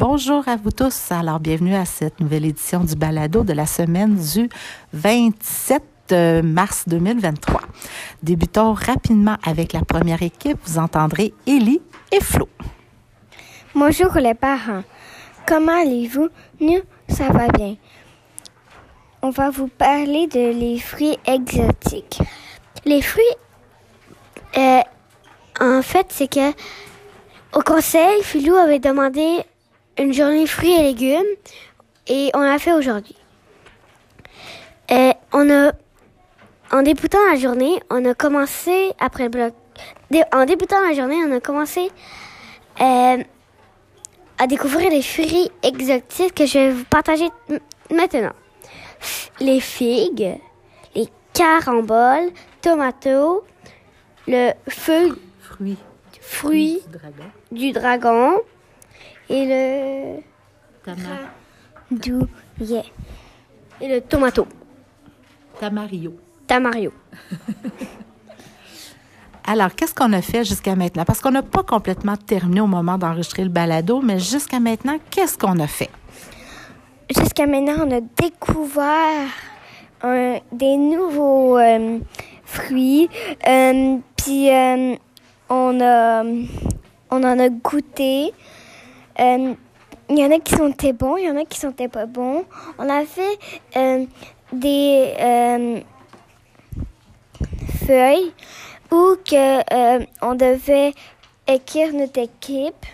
[0.00, 1.12] Bonjour à vous tous.
[1.12, 4.48] Alors, bienvenue à cette nouvelle édition du balado de la semaine du
[4.94, 7.60] 27 euh, mars 2023.
[8.22, 10.56] Débutons rapidement avec la première équipe.
[10.64, 11.82] Vous entendrez Élie
[12.12, 12.48] et Flo.
[13.74, 14.84] Bonjour les parents.
[15.46, 16.30] Comment allez-vous?
[16.60, 16.80] Nous,
[17.10, 17.76] ça va bien.
[19.20, 22.22] On va vous parler de les fruits exotiques.
[22.86, 23.36] Les fruits,
[24.56, 24.80] euh,
[25.60, 26.52] en fait, c'est que
[27.52, 29.44] au conseil, Philou avait demandé
[30.00, 31.22] une journée fruits et légumes
[32.06, 33.16] et on l'a fait aujourd'hui.
[34.90, 35.72] Euh, on a,
[36.72, 39.54] en débutant la journée, on a commencé après le bloc.
[40.32, 41.90] En débutant la journée, on a commencé
[42.80, 43.22] euh,
[44.38, 47.28] à découvrir les fruits exotiques que je vais vous partager
[47.90, 48.32] maintenant.
[49.38, 50.38] Les figues,
[50.94, 52.30] les caramboles,
[52.62, 53.42] tomatos,
[54.26, 55.78] le feu, Fruits.
[56.20, 57.24] fruit Du dragon.
[57.52, 58.40] du dragon
[59.30, 60.20] et le
[60.84, 61.30] Tama-
[61.90, 62.84] douillet
[63.80, 64.46] et le tomato,
[65.58, 66.14] Tamario.
[66.46, 66.92] tamario.
[69.44, 71.04] Alors, qu'est-ce qu'on a fait jusqu'à maintenant?
[71.04, 75.36] Parce qu'on n'a pas complètement terminé au moment d'enregistrer le balado, mais jusqu'à maintenant, qu'est-ce
[75.38, 75.90] qu'on a fait?
[77.16, 79.28] Jusqu'à maintenant, on a découvert
[80.02, 81.98] un- des nouveaux euh,
[82.44, 83.08] fruits.
[83.48, 84.94] euh, Puis euh,
[85.48, 86.22] on, a,
[87.10, 88.32] on en a goûté.
[89.20, 89.54] Euh,
[90.08, 92.44] Il y en a qui très bons, il y en a qui très pas bons.
[92.78, 93.38] On a fait
[93.76, 94.04] euh,
[94.52, 95.80] des euh,
[97.86, 98.32] feuilles
[98.90, 100.94] où que, euh, on devait
[101.46, 102.86] écrire notre équipe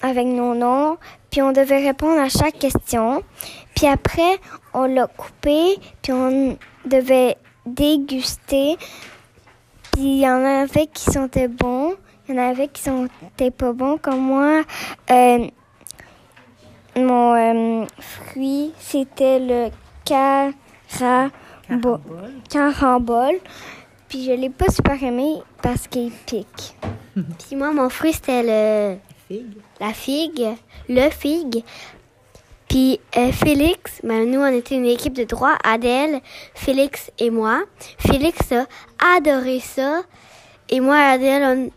[0.00, 0.96] avec nos noms,
[1.30, 3.22] puis on devait répondre à chaque question.
[3.74, 4.38] Puis après,
[4.72, 8.76] on l'a coupé, puis on devait déguster.
[9.92, 11.94] Puis il y en avait qui sentaient bons,
[12.28, 14.62] il y en avait qui sentaient pas bons, comme moi.
[15.10, 15.46] euh,
[16.96, 19.70] mon euh, fruit, c'était le
[20.04, 22.00] carabo-
[22.50, 23.36] carambole.
[24.08, 26.74] Puis je l'ai pas super aimé parce qu'il pique.
[27.14, 28.96] Puis moi, mon fruit, c'était le
[29.28, 29.54] Figue.
[29.80, 30.48] la figue,
[30.88, 31.64] le figue.
[32.68, 36.20] Puis euh, Félix, ben, nous on était une équipe de trois, Adèle,
[36.54, 37.62] Félix et moi.
[37.98, 38.66] Félix a
[39.16, 40.02] adoré ça
[40.70, 41.70] et moi et Adèle, on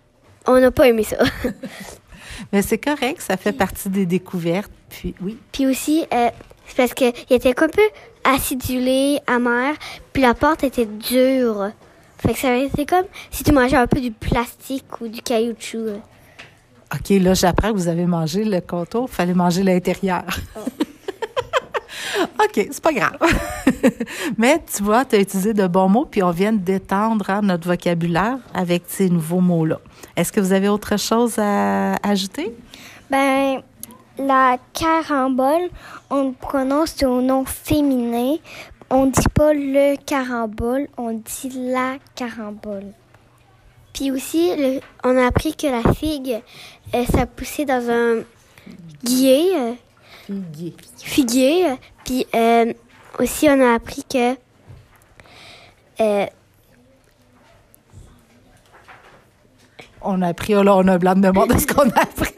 [0.47, 1.17] on n'a pas aimé ça.
[2.51, 4.71] Mais c'est correct, ça fait partie des découvertes.
[4.89, 5.37] Puis, oui.
[5.51, 6.29] puis aussi, euh,
[6.67, 7.81] c'est parce qu'il était un peu
[8.23, 9.75] acidulé, amer,
[10.13, 11.71] puis la porte était dure.
[12.17, 16.01] Fait que ça c'était comme si tu mangeais un peu du plastique ou du caoutchouc.
[16.93, 19.07] OK, là, j'apprends que vous avez mangé le contour.
[19.11, 20.23] Il fallait manger l'intérieur.
[22.39, 23.17] OK, c'est pas grave.
[24.37, 27.67] Mais tu vois, tu as utilisé de bons mots, puis on vient d'étendre hein, notre
[27.67, 29.79] vocabulaire avec ces nouveaux mots-là.
[30.15, 32.53] Est-ce que vous avez autre chose à ajouter?
[33.09, 33.61] Ben,
[34.17, 35.69] la carambole,
[36.09, 38.35] on le prononce au nom féminin.
[38.89, 42.85] On dit pas le carambole, on dit la carambole.
[43.93, 46.39] Puis aussi, le- on a appris que la figue,
[46.93, 48.23] euh, ça poussait dans un
[49.03, 49.71] guillet, euh,
[50.27, 50.73] Figuier.
[50.97, 51.65] figuier.
[52.05, 52.73] Euh, Puis euh,
[53.19, 54.35] aussi, on a appris que
[56.01, 56.25] euh,
[60.07, 62.01] On a appris, oh là, on a un blanc de mémoire de ce qu'on a
[62.01, 62.31] appris.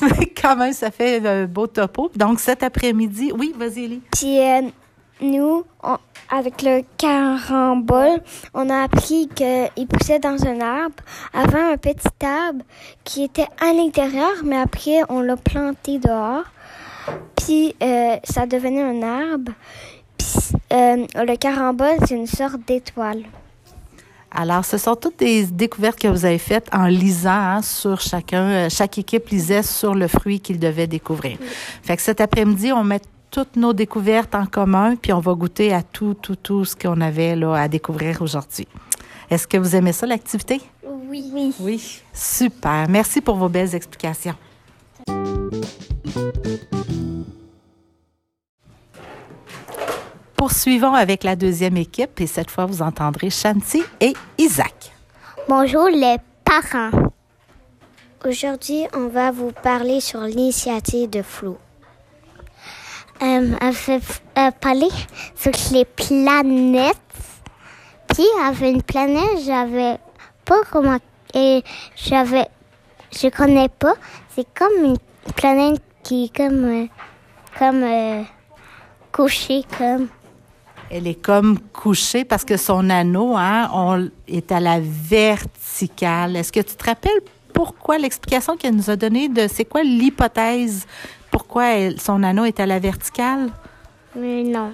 [0.02, 2.10] Mais quand même, ça fait un beau topo.
[2.16, 4.02] Donc, cet après-midi, oui, vas-y, Elie.
[4.12, 4.62] Puis euh,
[5.20, 5.98] nous, on-
[6.30, 8.20] avec le carambole,
[8.52, 10.96] on a appris qu'il poussait dans un arbre.
[11.32, 12.64] Avant un petit arbre
[13.04, 16.44] qui était à l'intérieur, mais après on l'a planté dehors.
[17.36, 19.52] Puis euh, ça devenait un arbre.
[20.16, 20.26] Puis
[20.72, 23.22] euh, le carambole, c'est une sorte d'étoile.
[24.30, 28.42] Alors, ce sont toutes des découvertes que vous avez faites en lisant hein, sur chacun.
[28.42, 31.38] euh, chaque équipe lisait sur le fruit qu'il devait découvrir.
[31.82, 35.72] Fait que cet après-midi, on met toutes nos découvertes en commun, puis on va goûter
[35.72, 38.68] à tout, tout, tout ce qu'on avait là à découvrir aujourd'hui.
[39.30, 40.60] Est-ce que vous aimez ça, l'activité?
[40.86, 41.30] Oui.
[41.32, 41.54] Oui.
[41.60, 42.00] Oui.
[42.12, 42.86] Super.
[42.88, 44.34] Merci pour vos belles explications.
[50.36, 54.92] Poursuivons avec la deuxième équipe et cette fois, vous entendrez Shanti et Isaac.
[55.48, 57.10] Bonjour les parents.
[58.26, 61.58] Aujourd'hui, on va vous parler sur l'initiative de Flo.
[63.22, 64.00] Euh, elle fait
[64.38, 64.88] euh, parler
[65.34, 66.96] sur les planètes.
[68.12, 69.98] Puis, avec une planète, j'avais
[70.44, 70.98] pas comment.
[71.34, 71.62] Et
[71.96, 72.46] j'avais.
[73.12, 73.94] Je connais pas.
[74.34, 74.98] C'est comme une
[75.34, 76.64] planète qui est comme.
[76.64, 76.86] euh,
[77.58, 77.82] comme.
[77.82, 78.22] euh,
[79.12, 80.08] couchée, comme.
[80.90, 86.36] Elle est comme couchée parce que son anneau hein, on, est à la verticale.
[86.36, 87.20] Est-ce que tu te rappelles
[87.52, 90.86] pourquoi l'explication qu'elle nous a donnée de c'est quoi l'hypothèse
[91.30, 93.50] pourquoi son anneau est à la verticale?
[94.16, 94.72] Mais non.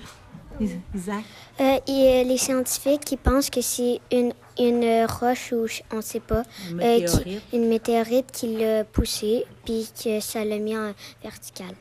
[0.60, 1.24] Isaac?
[1.60, 6.20] Euh, et, les scientifiques qui pensent que c'est une, une roche ou on ne sait
[6.20, 6.42] pas.
[6.70, 7.42] Une météorite.
[7.52, 10.92] une météorite qui l'a poussé puis que ça l'a mis en
[11.22, 11.74] vertical.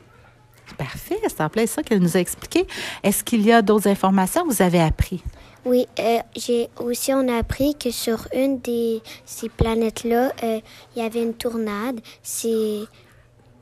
[0.78, 2.66] Parfait, c'est en plein ça qu'elle nous a expliqué.
[3.02, 5.22] Est-ce qu'il y a d'autres informations que vous avez appris?
[5.64, 10.60] Oui, euh, j'ai aussi on a appris que sur une des ces planètes-là, euh,
[10.94, 12.00] il y avait une tornade.
[12.22, 12.80] C'est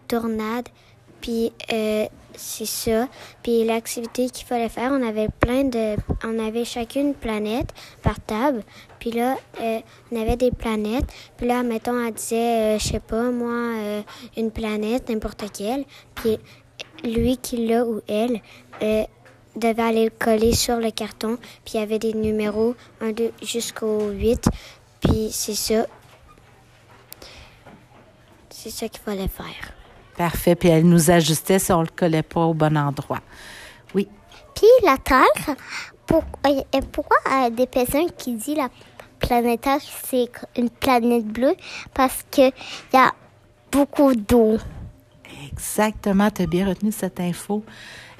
[0.08, 0.69] tornade,
[1.20, 2.06] puis euh,
[2.37, 3.08] c'est ça.
[3.43, 8.20] Puis l'activité qu'il fallait faire, on avait plein de, on avait chacune une planète par
[8.20, 8.62] table.
[8.99, 9.81] Puis là, euh,
[10.11, 11.06] on avait des planètes.
[11.37, 12.37] Puis là, mettons, elle disait,
[12.76, 14.02] euh, je sais pas, moi, euh,
[14.37, 15.84] une planète, n'importe quelle.
[16.14, 16.38] Puis
[17.05, 18.40] lui qui l'a ou elle
[19.56, 21.37] devait aller le coller sur le carton.
[21.64, 24.49] Puis il y avait des numéros 1, 2 jusqu'au 8.
[25.00, 25.87] Puis c'est ça.
[28.50, 29.81] C'est ça qu'il fallait faire.
[30.23, 30.55] Parfait.
[30.55, 33.19] Puis elle nous ajustait si on ne le collait pas au bon endroit.
[33.93, 34.07] Oui.
[34.55, 35.57] Puis la Terre,
[36.07, 38.69] pour, euh, pourquoi euh, des personnes qui disent la
[39.19, 41.57] planète Terre, c'est une planète bleue?
[41.93, 42.53] Parce qu'il
[42.93, 43.11] y a
[43.73, 44.59] beaucoup d'eau.
[45.51, 46.31] Exactement.
[46.31, 47.65] Tu as bien retenu cette info.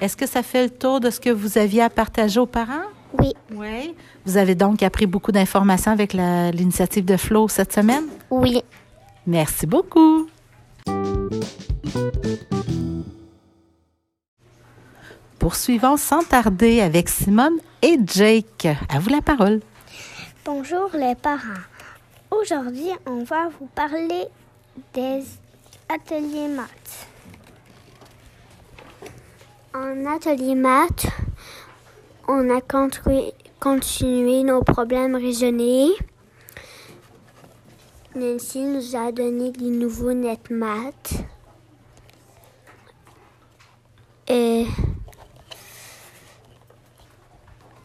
[0.01, 2.89] Est-ce que ça fait le tour de ce que vous aviez à partager aux parents?
[3.17, 3.31] Oui.
[3.55, 3.95] Oui.
[4.25, 8.07] Vous avez donc appris beaucoup d'informations avec l'initiative de Flo cette semaine?
[8.29, 8.61] Oui.
[9.25, 10.27] Merci beaucoup.
[15.39, 18.67] Poursuivons sans tarder avec Simone et Jake.
[18.89, 19.59] À vous la parole.
[20.45, 21.61] Bonjour les parents.
[22.31, 24.25] Aujourd'hui, on va vous parler
[24.93, 25.23] des
[25.89, 27.07] ateliers maths.
[29.75, 31.07] En atelier maths,
[32.27, 32.61] on a
[33.59, 35.89] continué nos problèmes raisonnés.
[38.15, 41.23] Nancy nous a donné des nouveaux net maths.
[44.27, 44.65] Et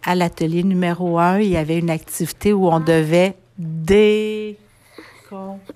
[0.04, 4.56] À l'atelier numéro 1, il y avait une activité où on devait décom-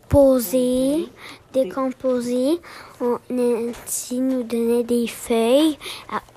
[0.08, 1.08] poser,
[1.52, 2.60] décomposer.
[3.00, 5.76] On, Nancy nous donnait des feuilles.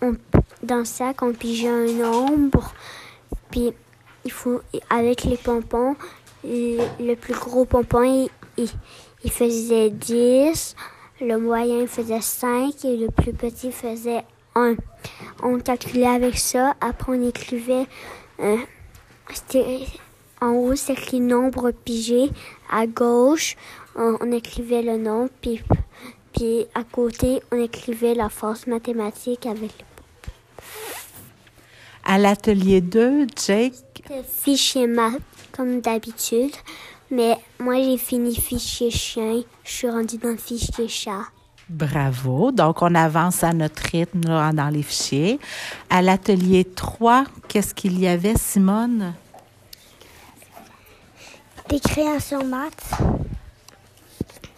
[0.01, 0.15] On,
[0.63, 2.73] dans le sac, on pigeait un nombre.
[3.51, 3.71] Puis,
[4.25, 5.95] il faut, avec les pompons,
[6.43, 8.67] le, le plus gros pompon, il, il,
[9.23, 10.75] il faisait 10.
[11.21, 14.23] Le moyen faisait 5 et le plus petit faisait
[14.53, 14.75] 1.
[15.43, 16.75] On calculait avec ça.
[16.81, 17.85] Après, on écrivait.
[18.41, 18.57] euh,
[20.41, 22.29] en haut, c'est écrit nombre pigé.
[22.69, 23.55] À gauche,
[23.95, 25.29] on, on écrivait le nom.
[25.41, 25.61] Puis,
[26.33, 29.71] puis à côté, on écrivait la force mathématique avec
[32.03, 33.73] À l'atelier 2, Jake,
[34.09, 35.21] le fichier maths,
[35.53, 36.51] comme d'habitude.
[37.15, 39.41] Mais moi, j'ai fini fichier chien.
[39.63, 41.21] Je suis rendue dans le fichier chat.
[41.69, 42.51] bravo.
[42.51, 45.39] Donc, on avance à notre rythme là, dans les fichiers.
[45.89, 49.13] À l'atelier 3, qu'est-ce qu'il y avait, Simone?
[51.69, 52.91] Des créations maths.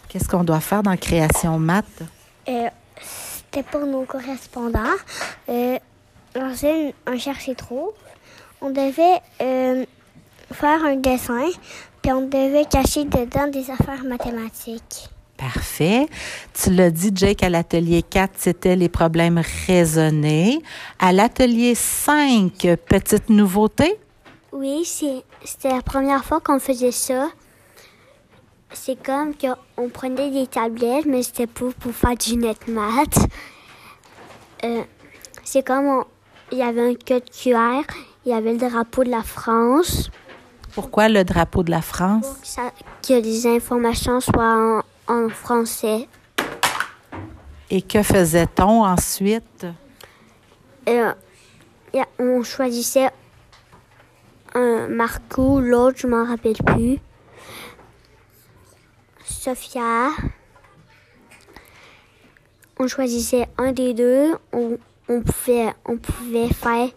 [0.08, 2.02] Qu'est-ce qu'on doit faire dans Création Maths?
[2.48, 2.68] Euh,
[3.00, 4.96] C'était pour nos correspondants.
[5.48, 5.78] Euh,
[6.34, 7.94] un chercher trop.
[8.60, 9.84] On devait euh,
[10.52, 11.46] faire un dessin,
[12.08, 15.10] puis on devait cacher dedans des affaires mathématiques.
[15.36, 16.06] Parfait.
[16.54, 20.58] Tu l'as dit, Jake, à l'atelier 4, c'était les problèmes raisonnés.
[20.98, 24.00] À l'atelier 5, petite nouveauté?
[24.52, 27.28] Oui, c'est- c'était la première fois qu'on faisait ça.
[28.72, 33.18] C'est comme qu'on prenait des tablettes, mais c'était pour, pour faire du net math.
[34.64, 34.82] Euh,
[35.44, 36.04] c'est comme
[36.52, 37.82] il y avait un code QR,
[38.24, 40.10] il y avait le drapeau de la France.
[40.78, 42.24] Pourquoi le drapeau de la France?
[42.24, 46.08] pour que, ça- que les informations soient en, en français.
[47.68, 49.66] Et que faisait-on ensuite?
[50.88, 51.12] Euh,
[51.94, 53.10] a- on choisissait
[54.54, 56.98] un Marco, l'autre, je m'en rappelle plus.
[59.24, 60.10] Sophia.
[62.78, 64.36] On choisissait un des deux.
[64.52, 66.90] On, on pouvait, on pouvait faire.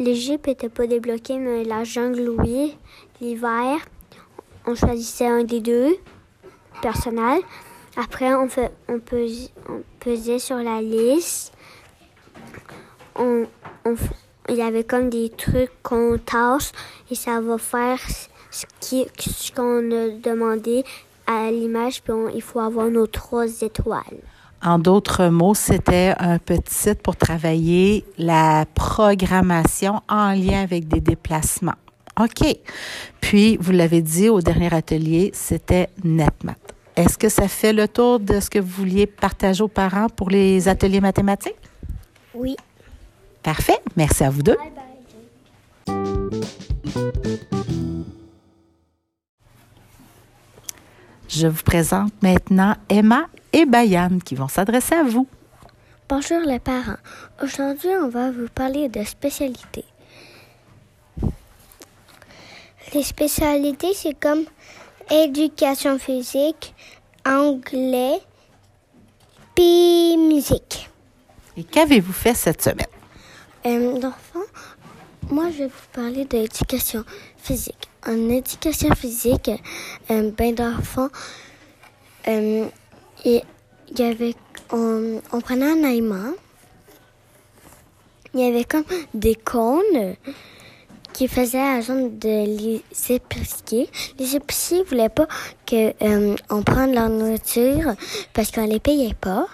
[0.00, 2.74] L'Égypte n'était pas débloqué, mais la jungle, oui.
[3.20, 3.76] L'hiver,
[4.66, 5.94] on choisissait un des deux
[6.80, 7.42] personnel.
[7.98, 8.48] Après, on,
[10.00, 11.52] pesait sur la liste.
[13.14, 13.46] On,
[13.84, 13.94] on
[14.48, 16.72] il y avait comme des trucs qu'on tasse
[17.10, 17.98] et ça va faire
[18.50, 20.82] ce qui- ce qu'on a demandé
[21.26, 22.02] à l'image.
[22.02, 24.22] Puis il faut avoir nos trois étoiles.
[24.62, 31.00] En d'autres mots, c'était un petit site pour travailler la programmation en lien avec des
[31.00, 31.76] déplacements.
[32.20, 32.56] OK.
[33.20, 36.74] Puis, vous l'avez dit au dernier atelier, c'était NetMath.
[36.96, 40.28] Est-ce que ça fait le tour de ce que vous vouliez partager aux parents pour
[40.28, 41.54] les ateliers mathématiques?
[42.34, 42.56] Oui.
[43.42, 43.78] Parfait.
[43.96, 44.56] Merci à vous deux.
[44.56, 44.84] Bye bye.
[51.28, 55.26] Je vous présente maintenant Emma et Bayan qui vont s'adresser à vous.
[56.08, 56.98] Bonjour les parents.
[57.42, 59.84] Aujourd'hui, on va vous parler de spécialités.
[62.92, 64.44] Les spécialités, c'est comme
[65.10, 66.74] éducation physique,
[67.24, 68.18] anglais,
[69.54, 70.90] puis musique.
[71.56, 72.86] Et qu'avez-vous fait cette semaine?
[73.66, 74.40] Euh, d'enfant,
[75.30, 77.04] moi, je vais vous parler d'éducation
[77.36, 77.88] physique.
[78.06, 79.50] En éducation physique,
[80.10, 81.08] euh, ben d'enfant,
[82.26, 82.66] euh,
[83.24, 83.42] il
[83.92, 84.34] il y avait,
[84.70, 86.32] on, on prenait un aliment.
[88.34, 88.84] Il y avait comme
[89.14, 90.14] des cônes
[91.12, 93.88] qui faisaient agent de les épiciers.
[94.18, 95.26] Les épiciers voulaient pas
[95.66, 97.94] que euh, on prenne leur nourriture
[98.32, 99.48] parce qu'on les payait pas.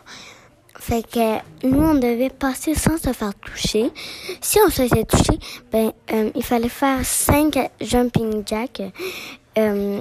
[0.79, 3.91] Fait que nous, on devait passer sans se faire toucher.
[4.43, 5.39] Si on se faisait toucher,
[5.73, 8.83] ben, euh, il fallait faire cinq jumping jacks.
[9.57, 10.01] Euh,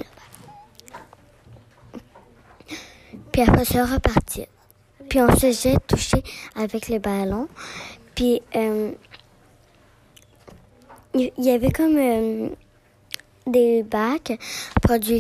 [3.36, 4.46] puis après ça, repartir.
[5.10, 6.24] Puis on se faisait toucher
[6.56, 7.50] avec les ballons.
[8.15, 8.94] Puis euh,
[11.13, 12.48] il il y avait comme euh,
[13.46, 14.39] des bacs
[14.82, 15.20] produits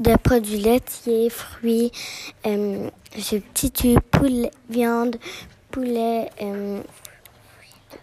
[0.00, 1.92] de produits laitiers, fruits,
[2.46, 2.90] euh,
[3.70, 5.14] tube, poulet, viande,
[5.70, 6.82] poulet, euh,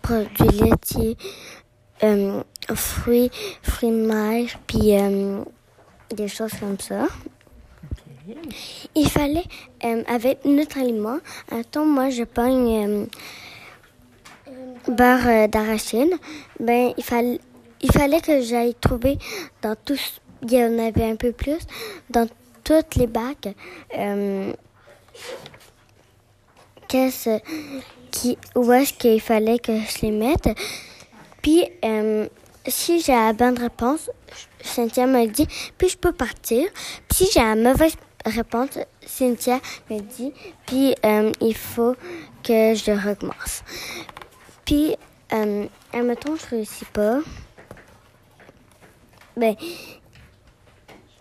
[0.01, 1.17] produits laitiers,
[2.01, 2.41] euh,
[2.75, 3.29] fruits,
[3.61, 5.43] fruits de puis euh,
[6.15, 7.07] des choses comme ça.
[8.95, 9.43] Il fallait,
[9.83, 11.19] euh, avec notre aliment,
[11.51, 13.05] attends, moi je pogne euh,
[14.87, 16.13] beurre euh, d'arachide,
[16.59, 17.39] ben il fallait,
[17.81, 19.17] il fallait que j'aille trouver
[19.61, 21.59] dans tous, il y en avait un peu plus,
[22.09, 22.27] dans
[22.63, 23.49] toutes les bacs,
[23.97, 24.53] euh,
[26.87, 27.39] qu'est-ce
[28.11, 30.49] qui, où est-ce qu'il fallait que je les mette.
[31.41, 32.27] Puis, euh,
[32.67, 34.09] si j'ai la bonne réponse,
[34.61, 36.65] Cynthia me dit, puis je peux partir.
[37.09, 38.12] Puis si j'ai la mauvaise réponse,
[39.05, 40.33] Cynthia me dit,
[40.65, 41.95] puis euh, il faut
[42.43, 43.63] que je recommence.
[44.65, 44.95] Puis,
[45.33, 47.19] euh, admettons, je réussis pas.
[49.35, 49.55] Ben,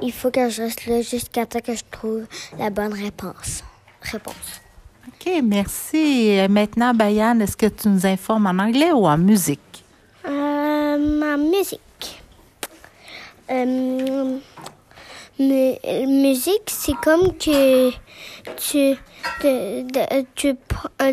[0.01, 2.25] il faut que je reste là jusqu'à temps que je trouve
[2.59, 3.65] la bonne réponse.
[4.03, 4.61] Réponse.
[5.09, 6.39] OK, merci.
[6.39, 9.85] Euh, Maintenant, Bayan, est-ce que tu nous informes en anglais ou en musique?
[10.27, 12.23] Euh, ma musique.
[15.39, 17.91] Mu- musique, c'est comme que
[18.57, 18.97] tu,
[20.35, 21.13] tu, pr- euh,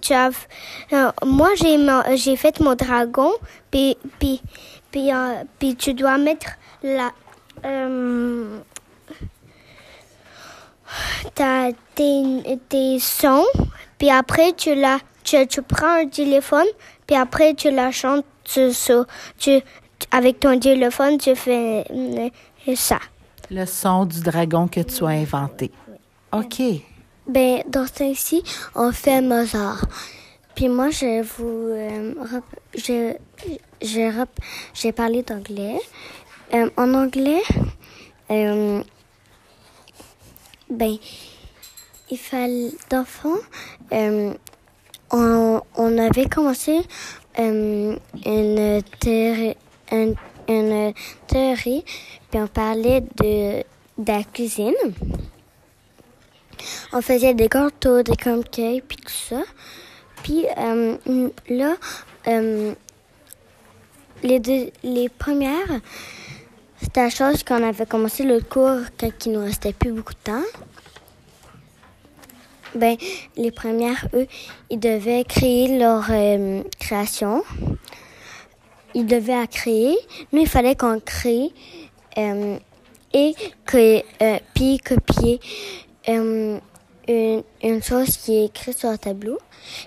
[0.00, 0.30] tu, as-
[0.92, 1.76] euh, moi j'ai
[2.16, 3.32] j'ai fait mon dragon,
[3.70, 4.40] puis puis
[4.90, 6.50] puis euh, puis tu dois mettre
[6.82, 7.10] la
[7.64, 8.58] euh,
[11.94, 13.44] tes, tes sons,
[13.98, 16.66] puis après tu la tu, tu prends un téléphone,
[17.06, 18.70] puis après tu la chantes tu,
[19.38, 19.60] tu,
[20.10, 21.84] avec ton téléphone, tu fais
[22.74, 22.98] ça.
[23.50, 25.70] Le son du dragon que tu as inventé.
[26.32, 26.60] OK.
[27.26, 28.42] Ben, dans ce temps-ci,
[28.74, 29.86] on fait Mozart.
[30.54, 31.70] Puis moi, je vous...
[31.72, 32.14] euh,
[33.82, 35.78] j'ai parlé d'anglais.
[36.52, 37.42] Euh, en anglais,
[38.30, 38.82] euh,
[40.70, 40.96] ben,
[42.10, 42.70] il fallait...
[42.90, 43.36] D'enfant,
[43.92, 44.32] euh,
[45.10, 46.80] on, on avait commencé
[47.38, 49.56] euh, une, théorie,
[49.92, 50.14] une,
[50.48, 50.92] une
[51.26, 51.84] théorie,
[52.30, 53.62] puis on parlait de,
[54.06, 54.74] la cuisine.
[56.92, 59.42] On faisait des gâteaux, des cupcakes, puis tout ça.
[60.22, 60.96] Puis euh,
[61.48, 61.76] là,
[62.26, 62.74] euh,
[64.22, 65.80] les premières,
[66.80, 70.18] c'était la chose qu'on avait commencé le cours quand il nous restait plus beaucoup de
[70.18, 70.44] temps.
[72.74, 72.96] Ben,
[73.36, 74.26] les premières, eux,
[74.70, 77.42] ils devaient créer leur euh, création.
[78.98, 79.96] Ils devaient la créer.
[80.32, 81.52] Nous, il fallait qu'on crée
[82.18, 82.58] euh,
[83.14, 83.32] et
[83.64, 85.38] que, euh, puis copier
[86.08, 86.58] euh,
[87.06, 89.38] une, chose qui est écrite sur le tableau.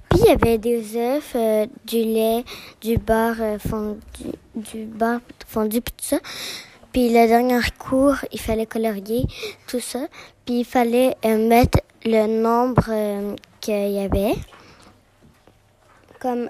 [0.10, 1.36] Puis il y avait des œufs,
[1.84, 2.46] du lait,
[2.80, 4.00] du beurre fondu,
[4.56, 6.20] du beurre fondu, puis tout ça.
[6.94, 9.26] Puis le dernier cours, il fallait colorier
[9.68, 10.08] tout ça.
[10.46, 14.36] Puis il fallait mettre le nombre qu'il y avait.
[16.18, 16.50] Comme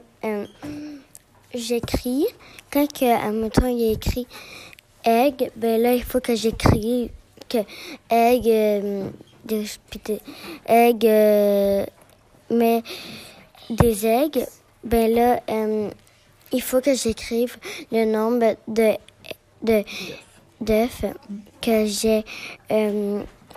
[1.54, 2.26] j'écris,
[2.72, 4.28] quand que, admettons, il y a écrit
[5.04, 7.12] egg, ben là, il faut que j'écris
[7.50, 7.58] que
[8.10, 9.10] egg, euh,
[9.46, 9.64] de,
[10.68, 11.86] egg, euh,
[12.50, 12.84] mais
[13.70, 14.46] des eggs,
[14.84, 15.90] ben là, euh,
[16.52, 17.58] il faut que j'écrive
[17.92, 18.94] le nombre de,
[19.64, 19.84] de
[20.60, 21.06] d'œufs
[21.62, 22.24] que j'ai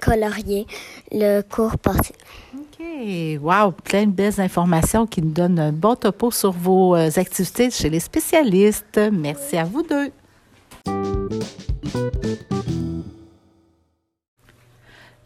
[0.04, 0.66] colorié
[1.10, 2.14] le cours passé.
[2.54, 3.40] OK.
[3.40, 3.72] Wow!
[3.72, 7.90] Plein de belles informations qui nous donnent un bon topo sur vos euh, activités chez
[7.90, 9.00] les spécialistes.
[9.12, 10.10] Merci à vous deux.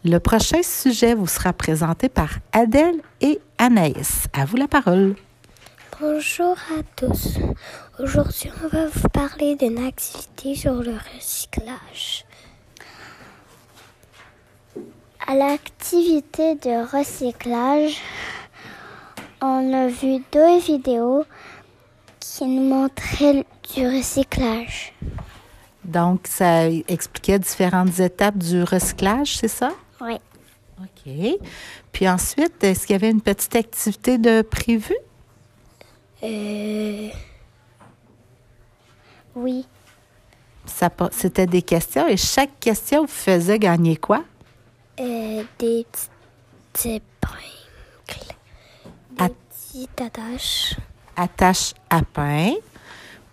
[0.04, 4.26] Le prochain sujet vous sera présenté par Adèle et Anaïs.
[4.32, 5.16] À vous la parole.
[6.00, 7.38] Bonjour à tous.
[7.98, 12.27] Aujourd'hui, on va vous parler d'une activité sur le recyclage.
[15.30, 18.00] À l'activité de recyclage,
[19.42, 21.22] on a vu deux vidéos
[22.18, 23.44] qui nous montraient
[23.74, 24.94] du recyclage.
[25.84, 29.72] Donc, ça expliquait différentes étapes du recyclage, c'est ça?
[30.00, 30.14] Oui.
[30.80, 31.12] OK.
[31.92, 34.96] Puis ensuite, est-ce qu'il y avait une petite activité de prévue?
[36.22, 37.10] Euh...
[39.36, 39.66] Oui.
[41.10, 44.24] C'était des questions et chaque question vous faisait gagner quoi?
[45.00, 45.86] Euh, des
[46.72, 48.34] petites épingles.
[49.18, 50.76] Des petites attaches.
[51.16, 52.54] Attaches à pain.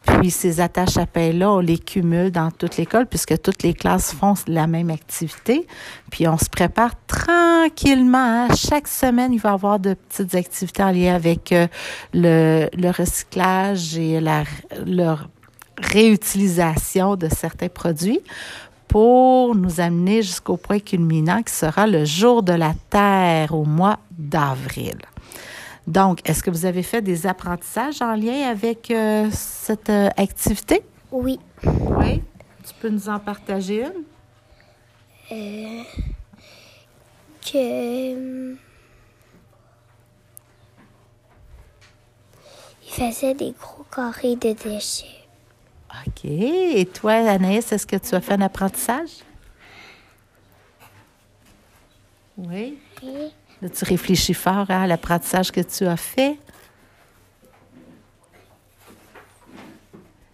[0.05, 4.13] Puis ces attaches à pain-là, on les cumule dans toute l'école puisque toutes les classes
[4.13, 5.65] font la même activité.
[6.11, 8.45] Puis on se prépare tranquillement.
[8.47, 8.47] hein.
[8.55, 11.65] Chaque semaine, il va y avoir de petites activités en lien avec euh,
[12.13, 14.43] le, le recyclage et la
[14.85, 15.29] leur
[15.81, 18.21] réutilisation de certains produits
[18.87, 23.99] pour nous amener jusqu'au point culminant qui sera le jour de la Terre au mois
[24.11, 24.97] d'avril.
[25.87, 30.83] Donc, est-ce que vous avez fait des apprentissages en lien avec euh, cette euh, activité?
[31.11, 31.39] Oui.
[31.63, 32.21] Oui?
[32.67, 34.03] Tu peux nous en partager une?
[35.31, 35.83] Euh,
[37.45, 38.55] que.
[42.87, 45.24] Il faisait des gros carrés de déchets.
[46.07, 46.25] OK.
[46.25, 49.09] Et toi, Anaïs, est-ce que tu as fait un apprentissage?
[52.37, 52.77] Oui.
[53.03, 53.31] Oui.
[53.61, 56.37] Là, tu réfléchis fort hein, à l'apprentissage que tu as fait?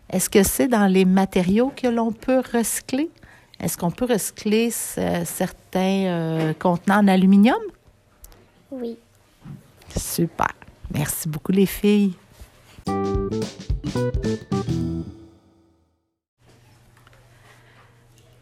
[0.10, 3.10] Est-ce que c'est dans les matériaux que l'on peut recycler?
[3.60, 7.62] Est-ce qu'on peut recycler ce- certains euh, contenants en aluminium?
[8.72, 8.98] Oui.
[9.96, 10.48] Super.
[10.94, 12.16] Merci beaucoup, les filles.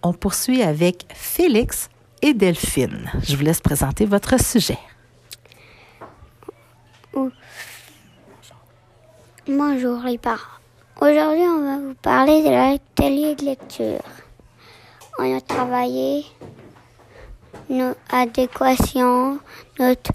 [0.01, 1.89] On poursuit avec Félix
[2.21, 3.11] et Delphine.
[3.23, 4.77] Je vous laisse présenter votre sujet.
[9.47, 10.37] Bonjour les parents.
[11.01, 14.01] Aujourd'hui, on va vous parler de l'atelier de lecture.
[15.17, 16.25] On a travaillé
[17.69, 19.39] notre adéquation,
[19.79, 20.11] notre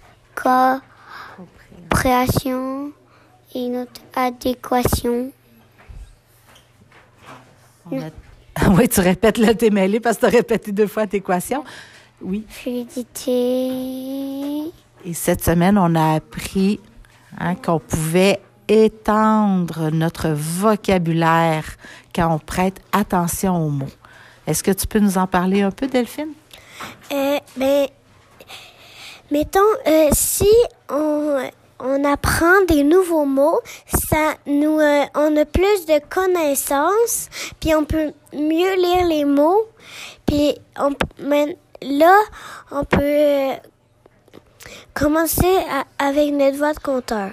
[1.91, 2.93] compréhension
[3.55, 5.33] et notre adéquation.
[7.91, 8.11] On a-
[8.71, 11.65] oui, tu répètes le démêlé parce que tu as répété deux fois l'équation.
[12.21, 12.45] Oui.
[12.49, 13.31] Fluidité.
[15.05, 16.81] Et cette semaine, on a appris
[17.39, 21.77] hein, qu'on pouvait étendre notre vocabulaire
[22.15, 23.87] quand on prête attention aux mots.
[24.47, 26.33] Est-ce que tu peux nous en parler un peu, Delphine?
[27.13, 27.87] Euh, ben,
[29.31, 30.49] mettons, euh, si
[30.89, 31.39] on,
[31.85, 37.29] on apprend des nouveaux mots, ça nous, euh, on a plus de connaissances,
[37.61, 39.67] puis on peut mieux lire les mots,
[40.27, 40.91] puis on,
[41.83, 42.17] là,
[42.71, 43.53] on peut euh,
[44.95, 47.31] commencer à- avec notre voix de compteur.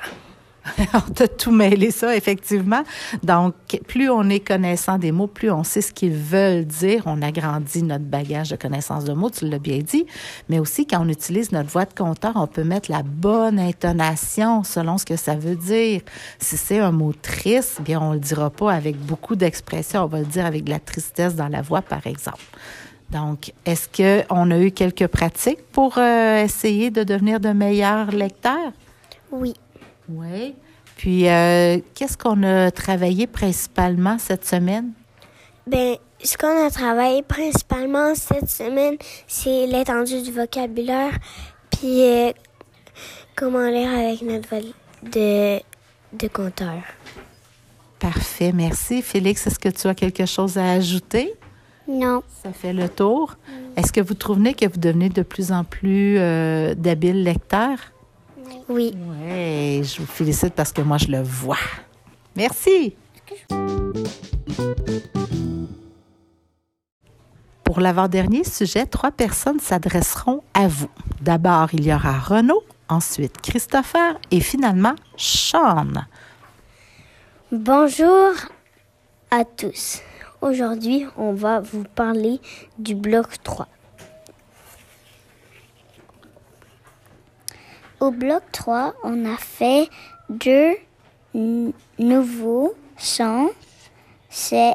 [0.93, 2.83] on t'a tout mêlé ça, effectivement.
[3.23, 3.53] Donc,
[3.87, 7.03] plus on est connaissant des mots, plus on sait ce qu'ils veulent dire.
[7.05, 10.05] On agrandit notre bagage de connaissance de mots, tu l'as bien dit.
[10.49, 14.63] Mais aussi, quand on utilise notre voix de compteur, on peut mettre la bonne intonation
[14.63, 16.01] selon ce que ça veut dire.
[16.39, 20.03] Si c'est un mot triste, bien, on le dira pas avec beaucoup d'expression.
[20.03, 22.43] On va le dire avec de la tristesse dans la voix, par exemple.
[23.11, 28.71] Donc, est-ce qu'on a eu quelques pratiques pour euh, essayer de devenir de meilleurs lecteurs?
[29.31, 29.53] Oui.
[30.15, 30.55] Oui.
[30.97, 34.91] Puis, euh, qu'est-ce qu'on a travaillé principalement cette semaine?
[35.67, 38.97] Ben, ce qu'on a travaillé principalement cette semaine,
[39.27, 41.17] c'est l'étendue du vocabulaire,
[41.71, 42.31] puis euh,
[43.35, 44.55] comment lire avec notre
[45.03, 45.59] de,
[46.13, 46.81] de compteur.
[47.99, 49.01] Parfait, merci.
[49.01, 51.33] Félix, est-ce que tu as quelque chose à ajouter?
[51.87, 52.23] Non.
[52.43, 53.35] Ça fait le tour.
[53.75, 57.79] Est-ce que vous trouvez que vous devenez de plus en plus euh, d'habiles lecteurs?
[58.71, 58.93] Oui.
[58.95, 61.57] Oui, je vous félicite parce que moi, je le vois.
[62.37, 62.95] Merci.
[67.65, 70.89] Pour l'avant-dernier sujet, trois personnes s'adresseront à vous.
[71.21, 76.05] D'abord, il y aura Renaud, ensuite Christopher et finalement Sean.
[77.51, 78.31] Bonjour
[79.31, 79.99] à tous.
[80.41, 82.39] Aujourd'hui, on va vous parler
[82.79, 83.67] du bloc 3.
[88.01, 89.87] Au bloc 3, on a fait
[90.27, 90.75] deux
[91.99, 93.51] nouveaux sons.
[94.27, 94.73] C'est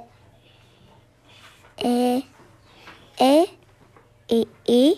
[1.83, 2.23] et,
[3.21, 3.45] et
[4.29, 4.95] et et.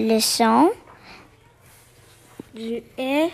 [0.00, 0.72] Le son.
[2.52, 3.28] Du E,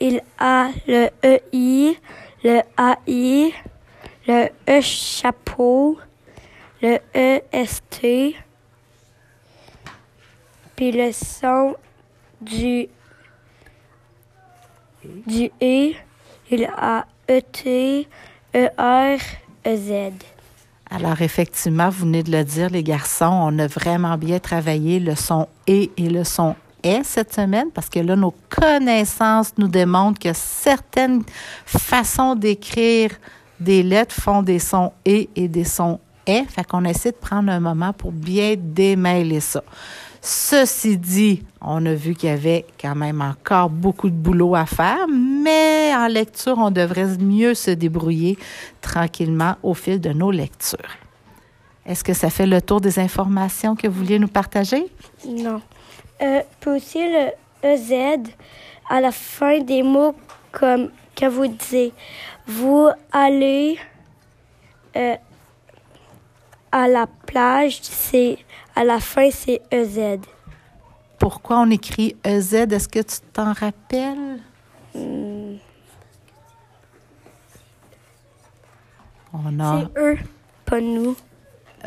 [0.00, 1.96] il a le EI,
[2.42, 3.54] le AI,
[4.26, 5.98] le E chapeau,
[6.82, 8.36] le EST,
[10.76, 11.74] puis le son
[12.40, 12.88] du,
[15.26, 15.92] du E,
[16.50, 18.06] il a ET,
[18.52, 19.18] ER,
[19.64, 20.12] EZ.
[20.90, 25.14] Alors, effectivement, vous venez de le dire, les garçons, on a vraiment bien travaillé le
[25.14, 30.20] son E et le son est cette semaine parce que là, nos connaissances nous démontrent
[30.20, 31.22] que certaines
[31.64, 33.10] façons d'écrire
[33.58, 36.44] des lettres font des sons et et des sons est.
[36.44, 39.62] Fait qu'on essaie de prendre un moment pour bien démêler ça.
[40.26, 44.64] Ceci dit, on a vu qu'il y avait quand même encore beaucoup de boulot à
[44.64, 48.38] faire, mais en lecture, on devrait mieux se débrouiller
[48.80, 50.78] tranquillement au fil de nos lectures.
[51.84, 54.86] Est-ce que ça fait le tour des informations que vous vouliez nous partager?
[55.28, 55.60] Non.
[56.22, 57.30] Euh, le
[57.62, 57.92] EZ
[58.88, 60.14] à la fin des mots
[60.52, 61.92] comme que vous disiez.
[62.46, 63.78] Vous allez
[64.96, 65.16] euh,
[66.74, 68.36] à la plage, c'est
[68.74, 70.18] à la fin c'est EZ.
[71.20, 72.54] Pourquoi on écrit EZ?
[72.54, 74.40] Est-ce que tu t'en rappelles?
[74.92, 75.54] Hmm.
[79.32, 79.82] On a.
[79.82, 80.18] C'est eux,
[80.66, 81.16] pas nous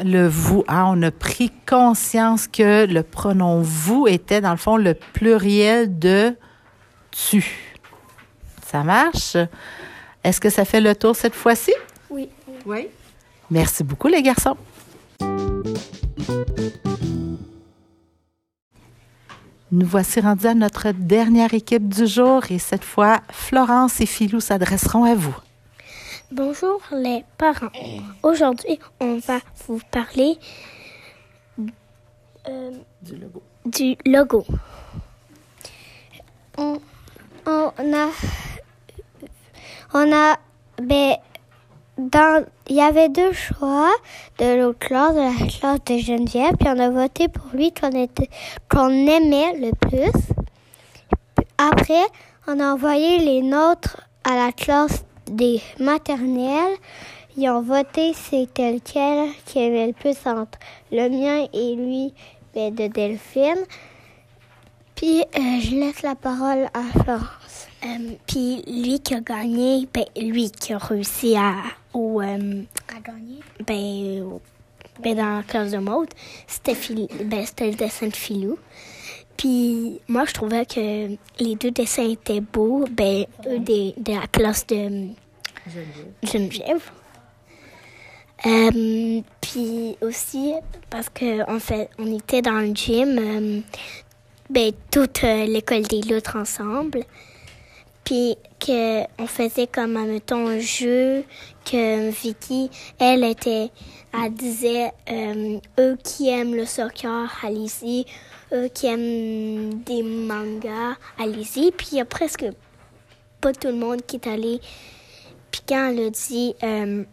[0.03, 0.63] le vous.
[0.67, 5.99] Hein, on a pris conscience que le pronom vous était, dans le fond, le pluriel
[5.99, 6.35] de
[7.11, 7.45] tu.
[8.65, 9.35] Ça marche?
[10.23, 11.73] Est-ce que ça fait le tour cette fois-ci?
[12.09, 12.29] Oui.
[12.65, 12.87] Oui.
[13.49, 14.55] Merci beaucoup, les garçons.
[19.69, 24.39] Nous voici rendus à notre dernière équipe du jour et cette fois, Florence et Philou
[24.39, 25.35] s'adresseront à vous.
[26.31, 27.71] Bonjour les parents.
[28.23, 30.37] Aujourd'hui, on va vous parler
[32.47, 33.43] euh, du logo.
[33.65, 34.45] Du logo.
[36.57, 36.79] On,
[37.45, 38.09] a,
[39.93, 40.37] on a,
[40.81, 41.15] ben,
[41.99, 43.91] il y avait deux choix
[44.39, 48.89] de l'autre classe, de la classe de Geneviève, puis on a voté pour lui qu'on
[48.89, 50.11] aimait le plus.
[51.57, 52.05] Après,
[52.47, 56.77] on a envoyé les nôtres à la classe des maternelles,
[57.39, 60.57] ils ont voté c'était lequel qui aimait le plus entre
[60.91, 62.13] le mien et lui
[62.55, 63.63] ben, de Delphine.
[64.95, 67.67] Puis euh, je laisse la parole à Florence.
[67.85, 71.53] Euh, puis lui qui a gagné, ben, lui qui a réussi à,
[71.97, 72.63] ou, euh,
[72.95, 74.39] à gagner, ben,
[75.01, 76.09] ben, dans la classe de mode,
[76.45, 76.77] c'était
[77.23, 78.59] ben, le dessin de Philou.
[79.35, 84.67] Puis moi, je trouvais que les deux dessins étaient beaux, ben, eux de, la classe
[84.67, 85.07] de
[86.23, 86.91] Geneviève.
[88.45, 90.53] Euh, puis aussi,
[90.91, 93.61] parce que en fait, on était dans le gym, euh,
[94.51, 97.03] ben, toute euh, l'école des loutres ensemble.
[98.07, 101.25] Puis qu'on faisait comme, mettons, un jeu
[101.65, 103.69] que Vicky, elle était,
[104.13, 104.93] elle disait,
[105.77, 108.05] eux qui aiment le soccer, allez-y
[108.53, 111.71] euh, qui aiment des mangas, allez-y.
[111.71, 112.45] Puis il y a presque
[113.41, 114.61] pas tout le monde qui est allé.
[115.51, 117.03] Puis quand elle a dit euh,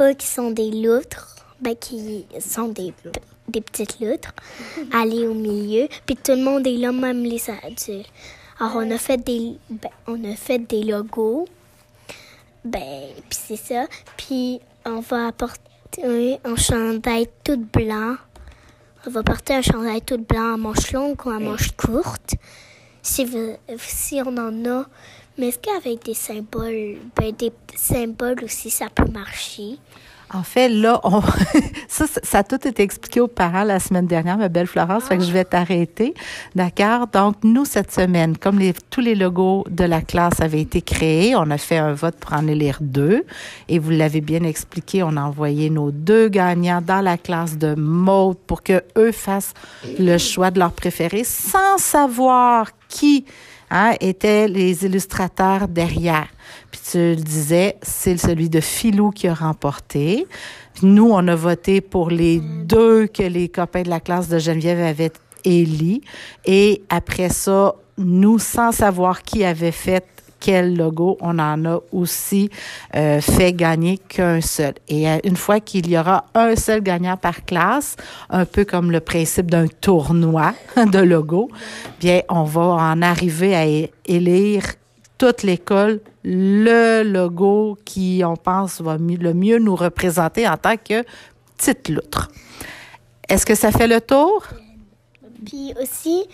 [0.00, 2.94] eux qui sont des loutres, ben qui sont des,
[3.48, 4.32] des petites loutres,
[4.94, 5.88] aller au milieu.
[6.06, 8.10] Puis tout le monde est là, même les adultes.
[8.58, 11.46] Alors on a fait des, ben, on a fait des logos.
[12.64, 13.86] Ben, puis c'est ça.
[14.16, 15.60] Puis on va apporter
[16.44, 18.16] un chandail tout blanc
[19.06, 22.34] on va porter un chandail tout blanc à manches longues ou à manches courtes.
[23.02, 23.24] Si,
[23.78, 24.86] si on en a.
[25.38, 29.78] Mais est-ce qu'avec des symboles, ben des symboles aussi, ça peut marcher?
[30.34, 31.22] En fait, là, on...
[31.88, 35.18] ça, ça a tout été expliqué aux parents la semaine dernière, ma belle Florence, fait
[35.18, 36.14] que je vais t'arrêter.
[36.54, 37.06] D'accord?
[37.06, 38.58] Donc, nous, cette semaine, comme
[38.90, 42.32] tous les logos de la classe avaient été créés, on a fait un vote pour
[42.32, 43.24] en élire deux.
[43.68, 47.74] Et vous l'avez bien expliqué, on a envoyé nos deux gagnants dans la classe de
[47.76, 49.54] mode pour que eux fassent
[49.98, 53.24] le choix de leur préféré sans savoir qui
[53.70, 56.28] hein, étaient les illustrateurs derrière.
[56.70, 60.26] Puis tu le disais, c'est celui de Philou qui a remporté.
[60.82, 64.80] nous, on a voté pour les deux que les copains de la classe de Geneviève
[64.80, 65.12] avaient
[65.44, 66.02] élis.
[66.44, 70.04] Et après ça, nous, sans savoir qui avait fait
[70.40, 71.16] quel logo.
[71.20, 72.50] On en a aussi
[72.94, 74.74] euh, fait gagner qu'un seul.
[74.88, 77.96] Et euh, une fois qu'il y aura un seul gagnant par classe,
[78.30, 81.50] un peu comme le principe d'un tournoi de logo,
[82.00, 83.64] bien, on va en arriver à
[84.06, 84.64] élire
[85.18, 91.04] toute l'école le logo qui, on pense, va le mieux nous représenter en tant que
[91.56, 92.28] petite loutre.
[93.28, 94.44] Est-ce que ça fait le tour?
[95.44, 96.24] Puis aussi,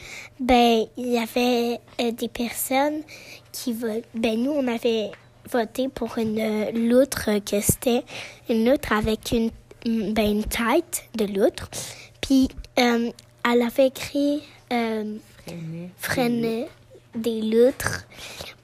[0.41, 3.03] ben, il y avait euh, des personnes
[3.53, 4.05] qui votent.
[4.15, 5.11] Ben, nous, on avait
[5.51, 8.05] voté pour une loutre que c'était
[8.49, 9.51] une loutre avec une,
[10.12, 11.69] ben, une tête de loutre.
[12.21, 13.11] Puis, euh,
[13.51, 15.17] elle avait écrit euh,
[15.99, 16.69] freiner
[17.15, 18.07] des loutres.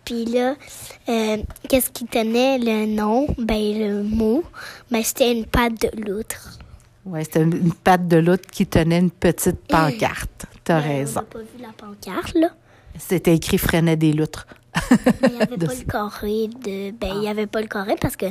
[0.04, 0.54] Puis là,
[1.08, 1.36] euh,
[1.68, 3.26] qu'est-ce qui tenait le nom?
[3.36, 4.42] Ben, le mot,
[4.90, 6.58] ben, c'était une patte de loutre.
[7.04, 10.46] Oui, c'était une, patte de loutre qui tenait une petite pancarte.
[10.64, 11.20] Tu as Ben, raison.
[11.20, 12.48] On n'a pas vu la pancarte, là.
[12.98, 14.46] C'était écrit Freinet des loutres.
[15.22, 16.90] Mais il n'y avait pas le carré de.
[16.92, 18.26] Ben, il n'y avait pas le carré parce que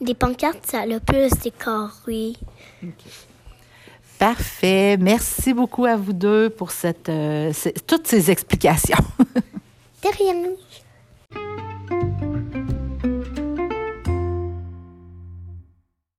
[0.00, 2.34] des pancartes, ça a le plus des carrés.
[4.18, 4.96] Parfait.
[4.98, 7.52] Merci beaucoup à vous deux pour cette, euh,
[7.86, 8.96] toutes ces explications.
[10.02, 10.52] De rien.